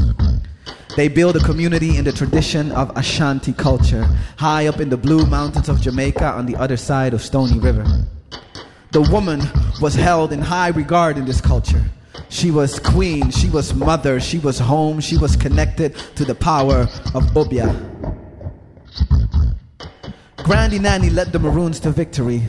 They 0.94 1.08
built 1.08 1.36
a 1.36 1.40
community 1.40 1.96
in 1.96 2.04
the 2.04 2.12
tradition 2.12 2.70
of 2.72 2.94
Ashanti 2.98 3.54
culture, 3.54 4.04
high 4.36 4.66
up 4.66 4.78
in 4.78 4.90
the 4.90 4.98
blue 4.98 5.24
mountains 5.24 5.70
of 5.70 5.80
Jamaica 5.80 6.26
on 6.26 6.44
the 6.44 6.56
other 6.56 6.76
side 6.76 7.14
of 7.14 7.22
Stony 7.22 7.58
River. 7.58 7.86
The 8.92 9.00
woman 9.10 9.40
was 9.80 9.94
held 9.94 10.34
in 10.34 10.42
high 10.42 10.68
regard 10.68 11.16
in 11.16 11.24
this 11.24 11.40
culture. 11.40 11.82
She 12.28 12.50
was 12.50 12.78
queen, 12.78 13.30
she 13.30 13.48
was 13.48 13.72
mother, 13.72 14.20
she 14.20 14.38
was 14.38 14.58
home, 14.58 15.00
she 15.00 15.16
was 15.16 15.34
connected 15.34 15.96
to 16.16 16.26
the 16.26 16.34
power 16.34 16.82
of 17.14 17.24
Obia. 17.32 17.72
Grandy 20.44 20.78
Nanny 20.78 21.10
led 21.10 21.32
the 21.32 21.38
Maroons 21.38 21.80
to 21.80 21.90
victory, 21.90 22.42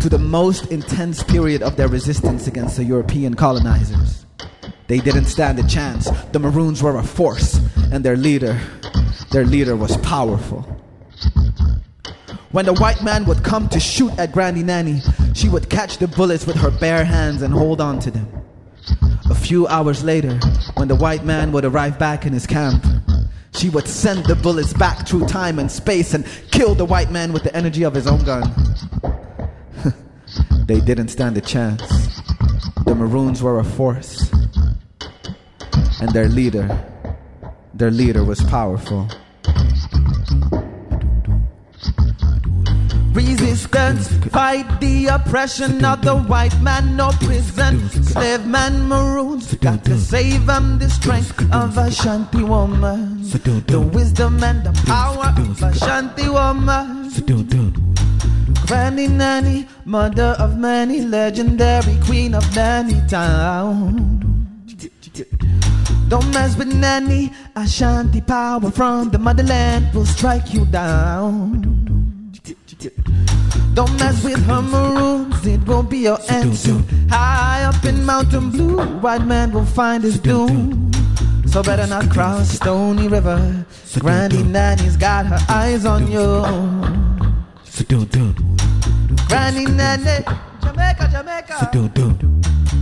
to 0.00 0.08
the 0.08 0.18
most 0.18 0.72
intense 0.72 1.22
period 1.22 1.62
of 1.62 1.76
their 1.76 1.88
resistance 1.88 2.46
against 2.46 2.76
the 2.76 2.84
European 2.84 3.34
colonizers. 3.34 4.26
They 4.88 4.98
didn't 4.98 5.26
stand 5.26 5.58
a 5.58 5.66
chance. 5.68 6.10
The 6.32 6.38
Maroons 6.38 6.82
were 6.82 6.96
a 6.96 7.02
force, 7.02 7.60
and 7.92 8.04
their 8.04 8.16
leader, 8.16 8.58
their 9.30 9.44
leader 9.44 9.76
was 9.76 9.96
powerful. 9.98 10.62
When 12.50 12.64
the 12.64 12.72
white 12.74 13.04
man 13.04 13.26
would 13.26 13.44
come 13.44 13.68
to 13.68 13.78
shoot 13.78 14.10
at 14.18 14.32
Granny 14.32 14.62
Nanny, 14.62 15.02
she 15.34 15.48
would 15.50 15.68
catch 15.68 15.98
the 15.98 16.08
bullets 16.08 16.46
with 16.46 16.56
her 16.56 16.70
bare 16.70 17.04
hands 17.04 17.42
and 17.42 17.52
hold 17.52 17.80
on 17.80 17.98
to 18.00 18.10
them. 18.10 18.26
A 19.28 19.34
few 19.34 19.66
hours 19.66 20.02
later, 20.02 20.40
when 20.76 20.88
the 20.88 20.96
white 20.96 21.24
man 21.24 21.52
would 21.52 21.66
arrive 21.66 21.98
back 21.98 22.24
in 22.24 22.32
his 22.32 22.46
camp, 22.46 22.82
she 23.58 23.68
would 23.70 23.88
send 23.88 24.24
the 24.26 24.36
bullets 24.36 24.72
back 24.72 25.06
through 25.06 25.26
time 25.26 25.58
and 25.58 25.70
space 25.70 26.14
and 26.14 26.24
kill 26.52 26.74
the 26.74 26.84
white 26.84 27.10
man 27.10 27.32
with 27.32 27.42
the 27.42 27.54
energy 27.56 27.82
of 27.82 27.92
his 27.92 28.06
own 28.06 28.24
gun. 28.24 28.44
they 30.66 30.80
didn't 30.80 31.08
stand 31.08 31.36
a 31.36 31.40
chance. 31.40 31.82
The 32.84 32.94
Maroons 32.94 33.42
were 33.42 33.58
a 33.58 33.64
force, 33.64 34.30
and 36.00 36.10
their 36.12 36.28
leader, 36.28 36.68
their 37.74 37.90
leader 37.90 38.24
was 38.24 38.40
powerful. 38.44 39.08
Resistance, 43.58 44.06
fight 44.30 44.80
the 44.80 45.06
oppression 45.06 45.84
of 45.84 46.00
the 46.02 46.16
white 46.16 46.56
man, 46.60 46.94
no 46.94 47.10
prison. 47.18 47.88
Slave 48.04 48.46
man, 48.46 48.86
maroons, 48.86 49.52
got 49.56 49.84
to 49.84 49.98
save 49.98 50.46
them. 50.46 50.78
The 50.78 50.88
strength 50.88 51.40
of 51.52 51.76
Ashanti 51.76 52.44
woman, 52.44 53.20
the 53.22 53.80
wisdom 53.92 54.44
and 54.44 54.62
the 54.62 54.72
power 54.86 55.34
of 55.36 55.60
Ashanti 55.60 56.28
woman. 56.28 57.10
Granny 58.68 59.08
Nanny, 59.08 59.66
mother 59.84 60.36
of 60.38 60.56
many, 60.56 61.00
legendary 61.00 61.98
queen 62.04 62.34
of 62.34 62.44
Nanny 62.54 63.02
Town. 63.08 64.14
Don't 66.06 66.32
mess 66.32 66.56
with 66.56 66.72
Nanny, 66.72 67.32
Ashanti 67.56 68.20
power 68.20 68.70
from 68.70 69.10
the 69.10 69.18
motherland 69.18 69.92
will 69.92 70.06
strike 70.06 70.54
you 70.54 70.64
down. 70.66 71.77
Don't 73.74 73.92
mess 73.98 74.24
with 74.24 74.44
her 74.46 74.62
maroons, 74.62 75.46
it 75.46 75.60
won't 75.66 75.90
be 75.90 75.98
your 75.98 76.18
end 76.28 76.56
soon. 76.56 76.84
High 77.10 77.64
up 77.64 77.84
in 77.84 78.04
Mountain 78.04 78.50
Blue, 78.50 78.78
white 79.00 79.24
man 79.24 79.52
will 79.52 79.66
find 79.66 80.02
his 80.02 80.18
doom. 80.18 80.90
So 81.46 81.62
better 81.62 81.86
not 81.86 82.10
cross 82.10 82.50
Stony 82.50 83.08
River. 83.08 83.64
Granny 83.98 84.42
Nanny's 84.42 84.96
got 84.96 85.26
her 85.26 85.38
eyes 85.48 85.86
on 85.86 86.10
you. 86.10 86.42
Granny 89.28 89.64
Nanny, 89.64 90.24
Jamaica, 90.62 91.08
Jamaica. 91.10 91.70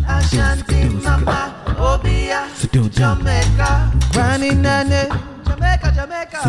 Ashanti 0.08 0.88
Mama, 0.88 1.54
Obia, 1.78 2.48
Jamaica. 2.90 3.92
Granny 4.12 4.50
Nanny, 4.54 5.10
Jamaica, 5.56 5.90
Jamaica. 5.94 6.40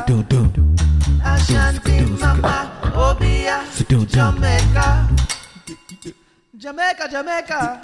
Ashanti 1.24 2.02
Mama, 2.20 2.72
Obia, 2.94 3.64
Jamaica. 4.10 5.08
Jamaica, 6.58 7.08
Jamaica. 7.10 7.82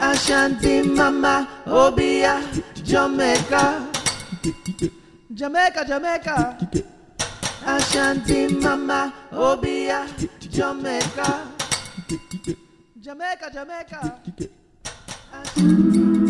Ashanti 0.00 0.82
Mama, 0.82 1.48
Obia, 1.66 2.42
Jamaica. 2.84 3.86
Jamaica, 5.32 5.84
Jamaica. 5.86 6.56
Ashanti 7.64 8.48
mama, 8.60 9.12
Obia, 9.32 10.06
Jamaica. 10.50 11.46
Jamaica, 13.00 13.50
Jamaica. 13.52 14.20
Ashanti 15.32 16.27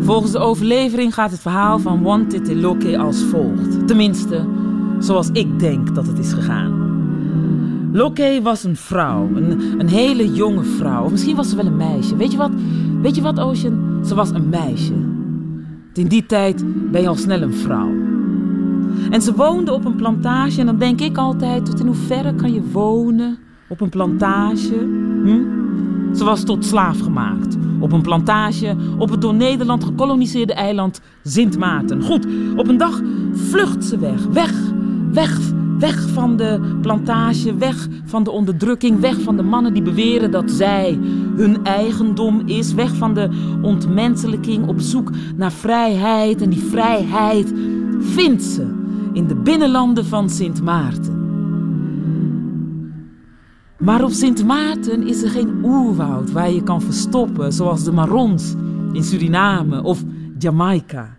Volgens 0.00 0.32
de 0.32 0.38
overlevering 0.38 1.14
gaat 1.14 1.30
het 1.30 1.40
verhaal 1.40 1.78
van 1.78 2.02
Wanted 2.02 2.54
Loke 2.54 2.98
als 2.98 3.22
volgt. 3.22 3.86
Tenminste, 3.86 4.44
zoals 4.98 5.28
ik 5.32 5.58
denk 5.58 5.94
dat 5.94 6.06
het 6.06 6.18
is 6.18 6.32
gegaan. 6.32 6.82
Loke 7.92 8.40
was 8.42 8.64
een 8.64 8.76
vrouw, 8.76 9.28
een, 9.34 9.80
een 9.80 9.88
hele 9.88 10.32
jonge 10.32 10.64
vrouw. 10.64 11.08
Misschien 11.08 11.36
was 11.36 11.48
ze 11.48 11.56
wel 11.56 11.66
een 11.66 11.76
meisje. 11.76 12.16
Weet 12.16 12.32
je 12.32 12.38
wat, 12.38 12.50
Weet 13.04 13.14
je 13.14 13.22
wat 13.22 13.40
Ocean? 13.40 14.00
Ze 14.06 14.14
was 14.14 14.30
een 14.30 14.48
meisje. 14.48 14.92
In 15.94 16.08
die 16.08 16.26
tijd 16.26 16.64
ben 16.90 17.00
je 17.00 17.08
al 17.08 17.16
snel 17.16 17.42
een 17.42 17.54
vrouw. 17.54 18.13
En 19.10 19.22
ze 19.22 19.34
woonde 19.34 19.72
op 19.72 19.84
een 19.84 19.96
plantage 19.96 20.60
en 20.60 20.66
dan 20.66 20.78
denk 20.78 21.00
ik 21.00 21.16
altijd... 21.16 21.66
tot 21.66 21.80
in 21.80 21.86
hoeverre 21.86 22.34
kan 22.34 22.52
je 22.52 22.70
wonen 22.72 23.38
op 23.68 23.80
een 23.80 23.88
plantage? 23.88 24.78
Hm? 25.24 25.62
Ze 26.16 26.24
was 26.24 26.44
tot 26.44 26.64
slaaf 26.64 27.00
gemaakt. 27.00 27.56
Op 27.80 27.92
een 27.92 28.02
plantage 28.02 28.76
op 28.98 29.10
het 29.10 29.20
door 29.20 29.34
Nederland 29.34 29.84
gekoloniseerde 29.84 30.54
eiland 30.54 31.00
Sint 31.22 31.58
Maarten. 31.58 32.02
Goed, 32.02 32.26
op 32.56 32.68
een 32.68 32.76
dag 32.76 33.00
vlucht 33.32 33.84
ze 33.84 33.98
weg. 33.98 34.26
Weg, 34.26 34.72
weg, 35.12 35.40
weg 35.78 36.08
van 36.08 36.36
de 36.36 36.78
plantage. 36.80 37.54
Weg 37.54 37.88
van 38.04 38.24
de 38.24 38.30
onderdrukking. 38.30 39.00
Weg 39.00 39.20
van 39.20 39.36
de 39.36 39.42
mannen 39.42 39.74
die 39.74 39.82
beweren 39.82 40.30
dat 40.30 40.50
zij 40.50 40.98
hun 41.36 41.64
eigendom 41.64 42.42
is. 42.46 42.74
Weg 42.74 42.94
van 42.94 43.14
de 43.14 43.28
ontmenselijking 43.62 44.68
op 44.68 44.80
zoek 44.80 45.10
naar 45.36 45.52
vrijheid. 45.52 46.42
En 46.42 46.50
die 46.50 46.64
vrijheid 46.70 47.52
vindt 48.04 48.42
ze 48.42 48.66
in 49.12 49.26
de 49.26 49.34
binnenlanden 49.34 50.04
van 50.04 50.30
Sint 50.30 50.62
Maarten. 50.62 51.22
Maar 53.78 54.04
op 54.04 54.10
Sint 54.10 54.46
Maarten 54.46 55.06
is 55.06 55.22
er 55.22 55.30
geen 55.30 55.64
oerwoud 55.64 56.32
waar 56.32 56.50
je 56.50 56.62
kan 56.62 56.82
verstoppen, 56.82 57.52
zoals 57.52 57.84
de 57.84 57.92
Marons 57.92 58.54
in 58.92 59.04
Suriname 59.04 59.82
of 59.82 60.02
Jamaica. 60.38 61.16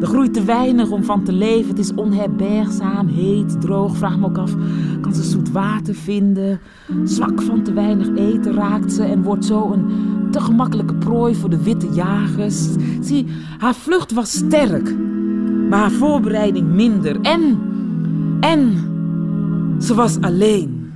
Er 0.00 0.06
groeit 0.06 0.34
te 0.34 0.44
weinig 0.44 0.90
om 0.90 1.04
van 1.04 1.24
te 1.24 1.32
leven. 1.32 1.68
Het 1.68 1.78
is 1.78 1.94
onherbergzaam, 1.94 3.08
heet, 3.08 3.60
droog. 3.60 3.96
Vraag 3.96 4.18
me 4.18 4.26
ook 4.26 4.38
af, 4.38 4.54
kan 5.00 5.14
ze 5.14 5.22
zoet 5.22 5.50
water 5.50 5.94
vinden? 5.94 6.60
Zwak 7.04 7.42
van 7.42 7.62
te 7.62 7.72
weinig 7.72 8.08
eten 8.16 8.54
raakt 8.54 8.92
ze 8.92 9.02
en 9.02 9.22
wordt 9.22 9.44
zo 9.44 9.72
een 9.72 9.84
te 10.30 10.40
gemakkelijke 10.40 10.94
prooi 10.94 11.34
voor 11.34 11.50
de 11.50 11.62
witte 11.62 11.88
jagers. 11.92 12.68
Zie, 13.00 13.26
haar 13.58 13.74
vlucht 13.74 14.12
was 14.12 14.30
sterk, 14.30 14.94
maar 15.72 15.80
haar 15.80 15.90
voorbereiding 15.90 16.68
minder. 16.68 17.20
En, 17.20 17.58
en, 18.40 18.76
ze 19.80 19.94
was 19.94 20.20
alleen. 20.20 20.92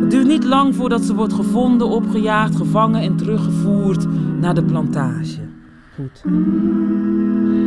Het 0.00 0.10
duurt 0.10 0.26
niet 0.26 0.44
lang 0.44 0.74
voordat 0.74 1.02
ze 1.02 1.14
wordt 1.14 1.32
gevonden, 1.32 1.88
opgejaagd, 1.88 2.56
gevangen 2.56 3.02
en 3.02 3.16
teruggevoerd 3.16 4.06
naar 4.40 4.54
de 4.54 4.64
plantage. 4.64 5.40
Goed. 5.94 6.22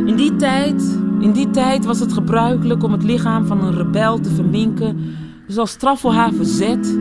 In 0.06 0.14
die 0.16 0.36
tijd, 0.36 0.98
in 1.20 1.32
die 1.32 1.50
tijd 1.50 1.84
was 1.84 2.00
het 2.00 2.12
gebruikelijk 2.12 2.82
om 2.82 2.92
het 2.92 3.02
lichaam 3.02 3.46
van 3.46 3.64
een 3.64 3.74
rebel 3.74 4.20
te 4.20 4.30
verminken. 4.30 4.96
Dus 5.46 5.58
als 5.58 5.70
straf 5.70 6.00
voor 6.00 6.12
haar 6.12 6.32
verzet 6.32 6.98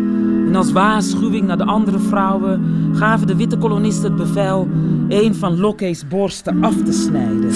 en 0.47 0.55
als 0.55 0.71
waarschuwing 0.71 1.47
naar 1.47 1.57
de 1.57 1.65
andere 1.65 1.99
vrouwen 1.99 2.63
gaven 2.93 3.27
de 3.27 3.35
witte 3.35 3.57
kolonisten 3.57 4.03
het 4.03 4.15
bevel 4.15 4.67
een 5.07 5.35
van 5.35 5.59
Lokke's 5.59 6.07
borsten 6.07 6.63
af 6.63 6.75
te 6.83 6.93
snijden. 6.93 7.51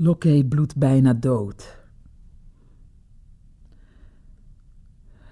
Lokke 0.00 0.46
bloedt 0.48 0.76
bijna 0.76 1.14
dood. 1.14 1.78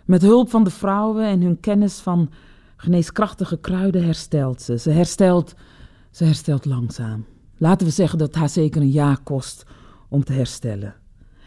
Met 0.05 0.23
hulp 0.23 0.51
van 0.51 0.65
de 0.65 0.71
vrouwen 0.71 1.25
en 1.25 1.41
hun 1.41 1.61
kennis 1.61 1.99
van 1.99 2.31
geneeskrachtige 2.77 3.61
kruiden 3.61 4.05
herstelt 4.05 4.63
ze. 4.63 4.79
Ze 4.79 4.91
herstelt, 4.91 5.55
ze 6.11 6.25
herstelt 6.25 6.65
langzaam. 6.65 7.25
Laten 7.57 7.87
we 7.87 7.93
zeggen 7.93 8.19
dat 8.19 8.27
het 8.27 8.37
haar 8.37 8.49
zeker 8.49 8.81
een 8.81 8.91
jaar 8.91 9.23
kost 9.23 9.67
om 10.09 10.25
te 10.25 10.33
herstellen. 10.33 10.95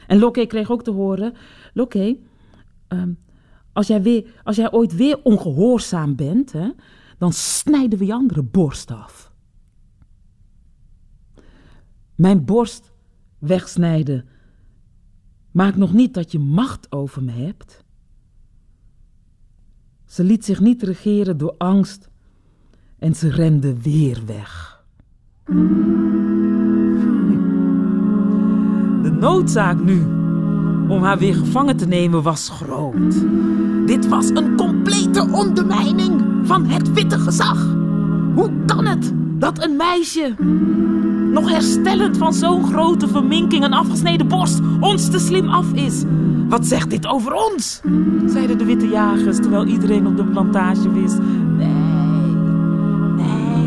En 0.08 0.20
Lokke 0.20 0.46
kreeg 0.46 0.72
ook 0.72 0.84
te 0.84 0.92
horen: 0.92 1.34
Lokke, 1.74 2.20
ehm, 2.88 3.14
als, 3.74 3.88
jij 3.88 4.02
weer, 4.02 4.42
als 4.44 4.56
jij 4.56 4.72
ooit 4.72 4.96
weer 4.96 5.20
ongehoorzaam 5.24 6.16
bent, 6.16 6.52
hè, 6.52 6.70
dan 7.18 7.34
snijden 7.34 8.00
we 8.00 8.06
je 8.06 8.14
andere 8.14 8.44
borst 8.44 8.92
af. 8.92 9.32
Mijn 12.16 12.46
borst 12.46 12.92
wegsnijden 13.40 14.26
maakt 15.52 15.78
nog 15.78 15.94
niet 15.94 16.14
dat 16.14 16.32
je 16.32 16.40
macht 16.40 16.92
over 16.92 17.24
me 17.24 17.32
hebt. 17.32 17.84
Ze 20.06 20.24
liet 20.24 20.46
zich 20.46 20.60
niet 20.60 20.84
regeren 20.84 21.38
door 21.38 21.56
angst 21.58 22.10
en 23.00 23.16
ze 23.16 23.30
rende 23.30 23.82
weer 23.82 24.22
weg. 24.26 24.84
De 29.04 29.12
noodzaak 29.20 29.84
nu 29.84 30.02
om 30.90 31.04
haar 31.04 31.18
weer 31.18 31.36
gevangen 31.36 31.78
te 31.78 31.88
nemen 31.88 32.24
was 32.24 32.50
groot. 32.50 33.26
Dit 33.88 34.08
was 34.08 34.30
een 34.30 34.56
complete 34.56 35.28
ondermijning 35.32 36.22
van 36.44 36.66
het 36.66 36.94
witte 36.94 37.20
gezag. 37.20 37.76
Hoe 38.34 38.66
kan 38.66 38.86
het 38.86 39.14
dat 39.40 39.64
een 39.64 39.76
meisje, 39.76 40.34
nog 41.32 41.50
herstellend 41.50 42.18
van 42.18 42.34
zo'n 42.34 42.66
grote 42.66 43.08
verminking 43.08 43.64
en 43.64 43.74
afgesneden 43.74 44.28
borst, 44.28 44.60
ons 44.80 45.10
te 45.10 45.20
slim 45.20 45.50
af 45.50 45.74
is? 45.74 46.04
Wat 46.48 46.66
zegt 46.66 46.90
dit 46.90 47.08
over 47.08 47.34
ons? 47.34 47.82
zeiden 48.26 48.58
de 48.58 48.66
witte 48.66 48.88
jagers 48.88 49.38
terwijl 49.38 49.66
iedereen 49.66 50.08
op 50.08 50.18
de 50.18 50.24
plantage 50.24 50.92
wist. 50.92 51.18
Nee, 51.58 51.68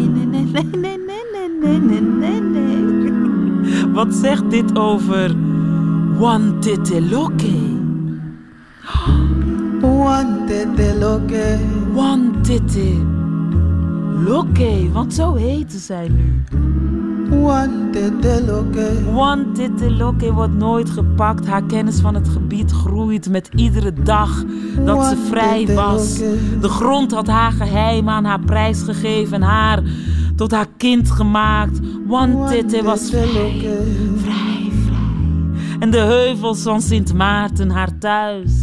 nee, 0.08 0.26
nee, 0.26 0.44
nee, 0.44 0.64
nee, 0.64 0.98
nee, 1.06 1.80
nee, 1.80 2.00
nee, 2.00 2.00
nee, 2.00 2.40
nee. 2.40 3.90
Wat 3.92 4.14
zegt 4.14 4.50
dit 4.50 4.78
over 4.78 5.34
Wantiteloke? 6.18 7.70
Wantete 9.80 10.98
loke. 12.94 13.11
Wantiteloke, 14.12 14.92
want 14.92 15.14
zo 15.14 15.34
heten 15.34 15.78
zij 15.78 16.08
nu. 16.08 16.44
Wantete. 17.42 19.12
Wantiteloke 19.12 20.32
wordt 20.32 20.54
nooit 20.54 20.90
gepakt. 20.90 21.46
Haar 21.46 21.62
kennis 21.62 22.00
van 22.00 22.14
het 22.14 22.28
gebied 22.28 22.70
groeit 22.70 23.28
met 23.28 23.50
iedere 23.54 23.92
dag 23.92 24.44
dat 24.84 25.04
ze 25.04 25.16
vrij 25.30 25.74
was. 25.74 26.18
De 26.60 26.68
grond 26.68 27.12
had 27.12 27.26
haar 27.26 27.52
geheim 27.52 28.08
aan 28.08 28.24
haar 28.24 28.40
prijs 28.40 28.82
gegeven 28.82 29.34
en 29.34 29.42
haar 29.42 29.82
tot 30.36 30.50
haar 30.50 30.68
kind 30.76 31.10
gemaakt. 31.10 31.80
Wantete 32.06 32.82
was 32.82 33.10
vrij, 33.10 33.24
vrij, 33.26 33.68
vrij. 34.16 34.70
En 35.78 35.90
de 35.90 35.98
heuvels 35.98 36.62
van 36.62 36.80
Sint 36.80 37.14
Maarten 37.14 37.70
haar 37.70 37.98
thuis. 37.98 38.61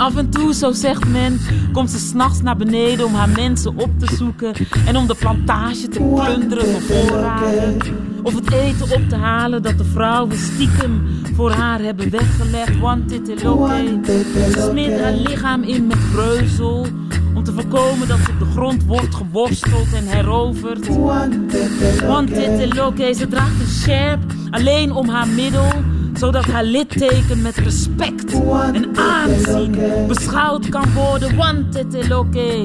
Af 0.00 0.16
en 0.16 0.30
toe, 0.30 0.54
zo 0.54 0.72
zegt 0.72 1.08
men, 1.08 1.40
komt 1.72 1.90
ze 1.90 1.98
s'nachts 1.98 2.42
naar 2.42 2.56
beneden 2.56 3.06
om 3.06 3.14
haar 3.14 3.28
mensen 3.28 3.76
op 3.76 3.90
te 3.98 4.14
zoeken 4.16 4.52
en 4.86 4.96
om 4.96 5.06
de 5.06 5.14
plantage 5.14 5.88
te 5.88 5.98
plunderen 6.14 6.66
voor 6.66 6.80
voorraden. 6.80 7.76
Of 8.22 8.34
het 8.34 8.52
eten 8.52 8.94
op 8.94 9.08
te 9.08 9.16
halen 9.16 9.62
dat 9.62 9.78
de 9.78 9.84
vrouwen 9.84 10.38
stiekem 10.38 11.08
voor 11.34 11.50
haar 11.50 11.80
hebben 11.80 12.10
weggelegd. 12.10 12.78
Want 12.78 13.08
dit. 13.08 13.26
Ze 13.26 14.66
smeert 14.70 15.00
haar 15.00 15.12
lichaam 15.12 15.62
in 15.62 15.86
met 15.86 16.10
breuzel 16.12 16.86
om 17.34 17.44
te 17.44 17.52
voorkomen 17.52 18.08
dat 18.08 18.18
ze 18.18 18.30
op 18.30 18.38
de 18.38 18.52
grond 18.52 18.84
wordt 18.84 19.14
geworsteld 19.14 19.92
en 19.94 20.06
heroverd. 20.06 20.86
Want 22.06 22.34
dit. 22.34 23.16
Ze 23.16 23.26
draagt 23.28 23.60
een 23.60 23.66
sjerp 23.66 24.20
alleen 24.50 24.92
om 24.92 25.08
haar 25.08 25.28
middel 25.28 25.68
zodat 26.14 26.44
haar 26.44 26.64
litteken 26.64 27.42
met 27.42 27.56
respect 27.56 28.32
en 28.72 28.96
aanzien 28.96 29.78
beschouwd 30.06 30.68
kan 30.68 30.92
worden. 30.92 31.36
Want 31.36 31.74
het 31.74 31.94
is 31.94 32.12
oké. 32.12 32.64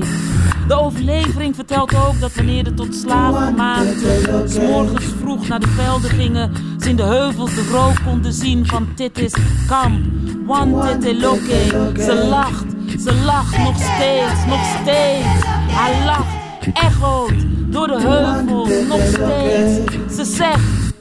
De 0.68 0.74
overlevering 0.74 1.56
vertelt 1.56 1.96
ook 1.96 2.20
dat 2.20 2.34
wanneer 2.34 2.64
de 2.64 2.74
tot 2.74 2.96
slaafgemaakten 2.96 4.50
s 4.50 4.60
morgens 4.60 5.06
vroeg 5.20 5.48
naar 5.48 5.60
de 5.60 5.68
velden 5.68 6.10
gingen, 6.10 6.52
ze 6.80 6.90
in 6.90 6.96
de 6.96 7.04
heuvels 7.04 7.56
de 7.56 7.68
rook 7.72 8.04
konden 8.06 8.34
zien 8.34 8.66
van 8.66 8.94
Titis 8.96 9.34
kamp. 9.68 10.06
Want 10.46 11.06
is 11.06 11.26
oké. 11.26 11.60
Ze 12.02 12.26
lacht, 12.30 12.66
ze 13.02 13.14
lacht 13.26 13.58
nog 13.58 13.76
steeds, 13.78 14.46
nog 14.48 14.66
steeds. 14.82 15.46
Haar 15.72 16.06
lach 16.06 16.28
echoot 16.74 17.34
door 17.68 17.88
de 17.88 18.00
heuvels 18.00 18.88
nog 18.88 19.02
steeds. 19.02 20.16
Ze 20.16 20.26
zegt, 20.26 20.94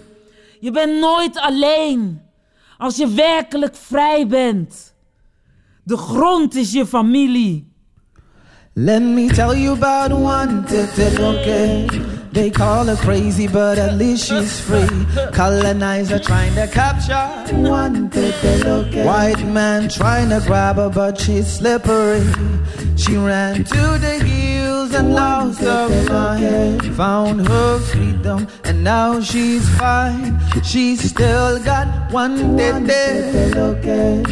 je 0.61 0.71
bent 0.71 1.01
nooit 1.01 1.41
alleen 1.41 2.24
als 2.79 2.97
je 2.97 3.09
werkelijk 3.09 3.77
vrij 3.77 4.27
bent. 4.27 4.95
De 5.83 5.97
grond 5.97 6.55
is 6.55 6.73
je 6.73 6.87
familie. 6.87 7.73
Let 8.73 9.03
me 9.03 9.27
tell 9.27 9.57
you 9.57 9.73
about 9.73 10.11
one 10.11 10.65
okay. 11.21 11.87
They 12.33 12.51
call 12.51 12.87
her 12.87 12.97
crazy, 12.97 13.47
but 13.47 13.79
at 13.79 13.95
least 13.95 14.27
she's 14.27 14.59
free. 14.59 15.07
Colonizer 15.33 16.19
trying 16.19 16.55
to 16.57 16.67
capture 16.67 17.29
one 17.55 18.11
okay. 18.11 19.05
White 19.05 19.45
man 19.45 19.89
trying 19.89 20.31
to 20.31 20.41
grab 20.45 20.77
her, 20.77 20.91
but 20.91 21.21
she's 21.21 21.47
slippery. 21.47 22.25
She 22.97 23.17
ran 23.17 23.63
to 23.63 23.99
the 23.99 24.19
hills 24.85 24.95
and 24.95 25.15
lost 25.15 25.61
her 25.61 25.89
mind. 26.09 26.97
Found 26.97 27.47
her 27.47 27.79
freedom, 27.79 28.47
and 28.65 28.85
now 28.85 29.21
she's 29.21 29.69
fine. 29.79 30.39
She's 30.63 31.11
still 31.11 31.63
got 31.63 32.13
one 32.13 32.57
day, 32.57 32.81
day, 32.85 33.53
okay. 33.57 34.23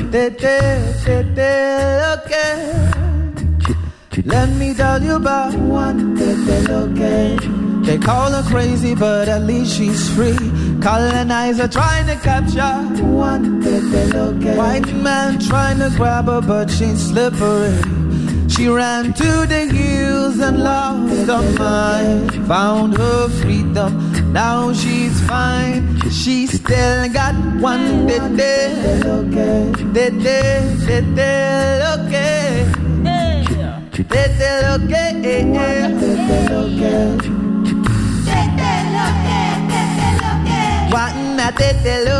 Let 4.25 4.51
me 4.51 4.75
tell 4.75 5.03
you 5.03 5.17
about 5.17 5.55
one 5.55 6.15
day, 6.15 6.65
okay. 6.69 7.39
They 7.83 7.99
call 7.99 8.31
her 8.31 8.49
crazy, 8.49 8.95
but 8.95 9.29
at 9.29 9.43
least 9.43 9.77
she's 9.77 10.09
free. 10.15 10.39
Colonizer 10.81 11.67
trying 11.69 12.07
to 12.07 12.17
capture 12.17 12.75
one 13.03 13.61
day, 13.61 13.81
okay. 14.15 14.57
White 14.57 14.95
man 14.95 15.41
trying 15.41 15.79
to 15.79 15.91
grab 15.97 16.27
her, 16.27 16.41
but 16.41 16.71
she's 16.71 17.09
slippery. 17.11 18.02
She 18.53 18.69
ran 18.69 19.15
to 19.15 19.47
the 19.47 19.65
hills 19.65 20.39
and 20.39 20.63
lost 20.63 21.27
her 21.27 21.43
mind. 21.59 22.47
Found 22.47 22.99
her 22.99 23.29
freedom, 23.41 23.91
now 24.31 24.75
she's 24.75 25.19
fine. 25.23 25.99
She 26.11 26.47
still 26.47 27.09
got 27.11 27.35
one 27.63 28.07
day, 28.07 28.19
day, 28.37 29.01
okay. 29.07 29.73
Day, 29.95 30.11
day, 30.11 30.77
day, 30.87 31.01
day, 31.15 31.83
okay. 31.97 32.73
Tete 33.91 34.51
lo 34.65 34.75
que 34.87 35.05
es. 35.23 35.45
Tete 36.03 36.39
lo 36.53 36.63
que. 36.79 36.95
Tete 38.29 38.73
lo 38.95 39.07
que, 39.25 39.41
tete 39.73 40.09
lo 40.21 40.33
que. 40.45 40.61
Juana, 40.91 41.47
tete 41.57 41.95
lo 42.05 42.13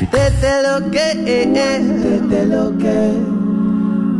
Desde 0.00 0.62
lo 0.62 0.90
que 0.90 1.10
es. 1.10 1.84
Desde 2.02 2.46
lo 2.46 2.76
que. 2.78 2.98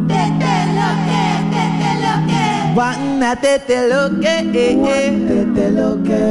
Desde 0.07 0.55
lo 0.79 0.89
que. 1.07 1.23
Desde 1.55 1.91
lo 2.05 2.15
que. 2.29 2.45
Juana, 2.75 3.35
desde 3.35 3.89
lo 3.89 4.21
que 4.21 4.35
es. 4.39 4.49
Desde 5.29 5.71
lo 5.71 6.03
que. 6.03 6.23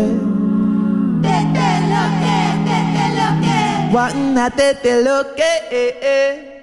Desde 1.21 1.69
lo 1.91 2.03
que. 2.21 2.35
Desde 2.69 3.05
lo 3.19 3.27
que. 3.41 3.91
Juana, 3.91 4.49
desde 4.49 5.03
lo 5.03 5.35
que 5.35 5.51
es. 5.71 6.53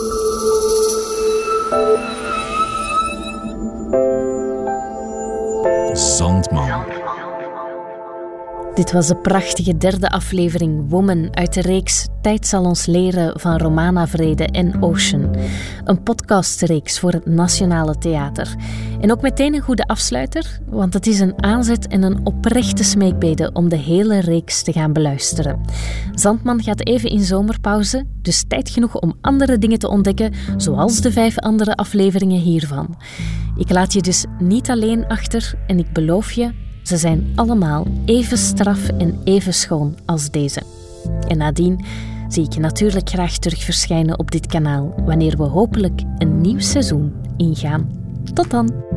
Thank 0.00 0.72
you. 0.72 0.79
Dit 8.80 8.92
was 8.92 9.06
de 9.06 9.16
prachtige 9.16 9.76
derde 9.76 10.10
aflevering 10.10 10.90
Woman 10.90 11.36
uit 11.36 11.54
de 11.54 11.60
reeks 11.60 12.08
Tijd 12.22 12.46
zal 12.46 12.64
ons 12.64 12.86
leren 12.86 13.40
van 13.40 13.58
Romana 13.58 14.06
Vrede 14.06 14.44
en 14.44 14.82
Ocean. 14.82 15.36
Een 15.84 16.02
podcastreeks 16.02 16.98
voor 16.98 17.12
het 17.12 17.26
Nationale 17.26 17.98
Theater. 17.98 18.54
En 19.00 19.12
ook 19.12 19.22
meteen 19.22 19.54
een 19.54 19.60
goede 19.60 19.86
afsluiter, 19.86 20.60
want 20.66 20.94
het 20.94 21.06
is 21.06 21.20
een 21.20 21.42
aanzet 21.42 21.86
en 21.86 22.02
een 22.02 22.26
oprechte 22.26 22.84
smeekbede 22.84 23.50
om 23.52 23.68
de 23.68 23.76
hele 23.76 24.20
reeks 24.20 24.62
te 24.62 24.72
gaan 24.72 24.92
beluisteren. 24.92 25.60
Zandman 26.14 26.62
gaat 26.62 26.86
even 26.86 27.10
in 27.10 27.22
zomerpauze, 27.22 28.06
dus 28.22 28.44
tijd 28.48 28.70
genoeg 28.70 28.94
om 28.94 29.16
andere 29.20 29.58
dingen 29.58 29.78
te 29.78 29.88
ontdekken, 29.88 30.34
zoals 30.56 31.00
de 31.00 31.12
vijf 31.12 31.38
andere 31.38 31.74
afleveringen 31.74 32.40
hiervan. 32.40 32.96
Ik 33.56 33.70
laat 33.70 33.92
je 33.92 34.02
dus 34.02 34.24
niet 34.38 34.70
alleen 34.70 35.06
achter 35.06 35.54
en 35.66 35.78
ik 35.78 35.92
beloof 35.92 36.32
je 36.32 36.68
ze 36.90 36.96
zijn 36.96 37.32
allemaal 37.34 37.86
even 38.04 38.38
straf 38.38 38.88
en 38.88 39.20
even 39.24 39.54
schoon 39.54 39.96
als 40.06 40.30
deze. 40.30 40.62
En 41.28 41.38
nadien 41.38 41.84
zie 42.28 42.44
ik 42.44 42.52
je 42.52 42.60
natuurlijk 42.60 43.08
graag 43.08 43.38
terug 43.38 43.62
verschijnen 43.62 44.18
op 44.18 44.30
dit 44.30 44.46
kanaal 44.46 44.94
wanneer 45.04 45.36
we 45.36 45.42
hopelijk 45.42 46.02
een 46.18 46.40
nieuw 46.40 46.58
seizoen 46.58 47.12
ingaan. 47.36 47.90
Tot 48.34 48.50
dan! 48.50 48.90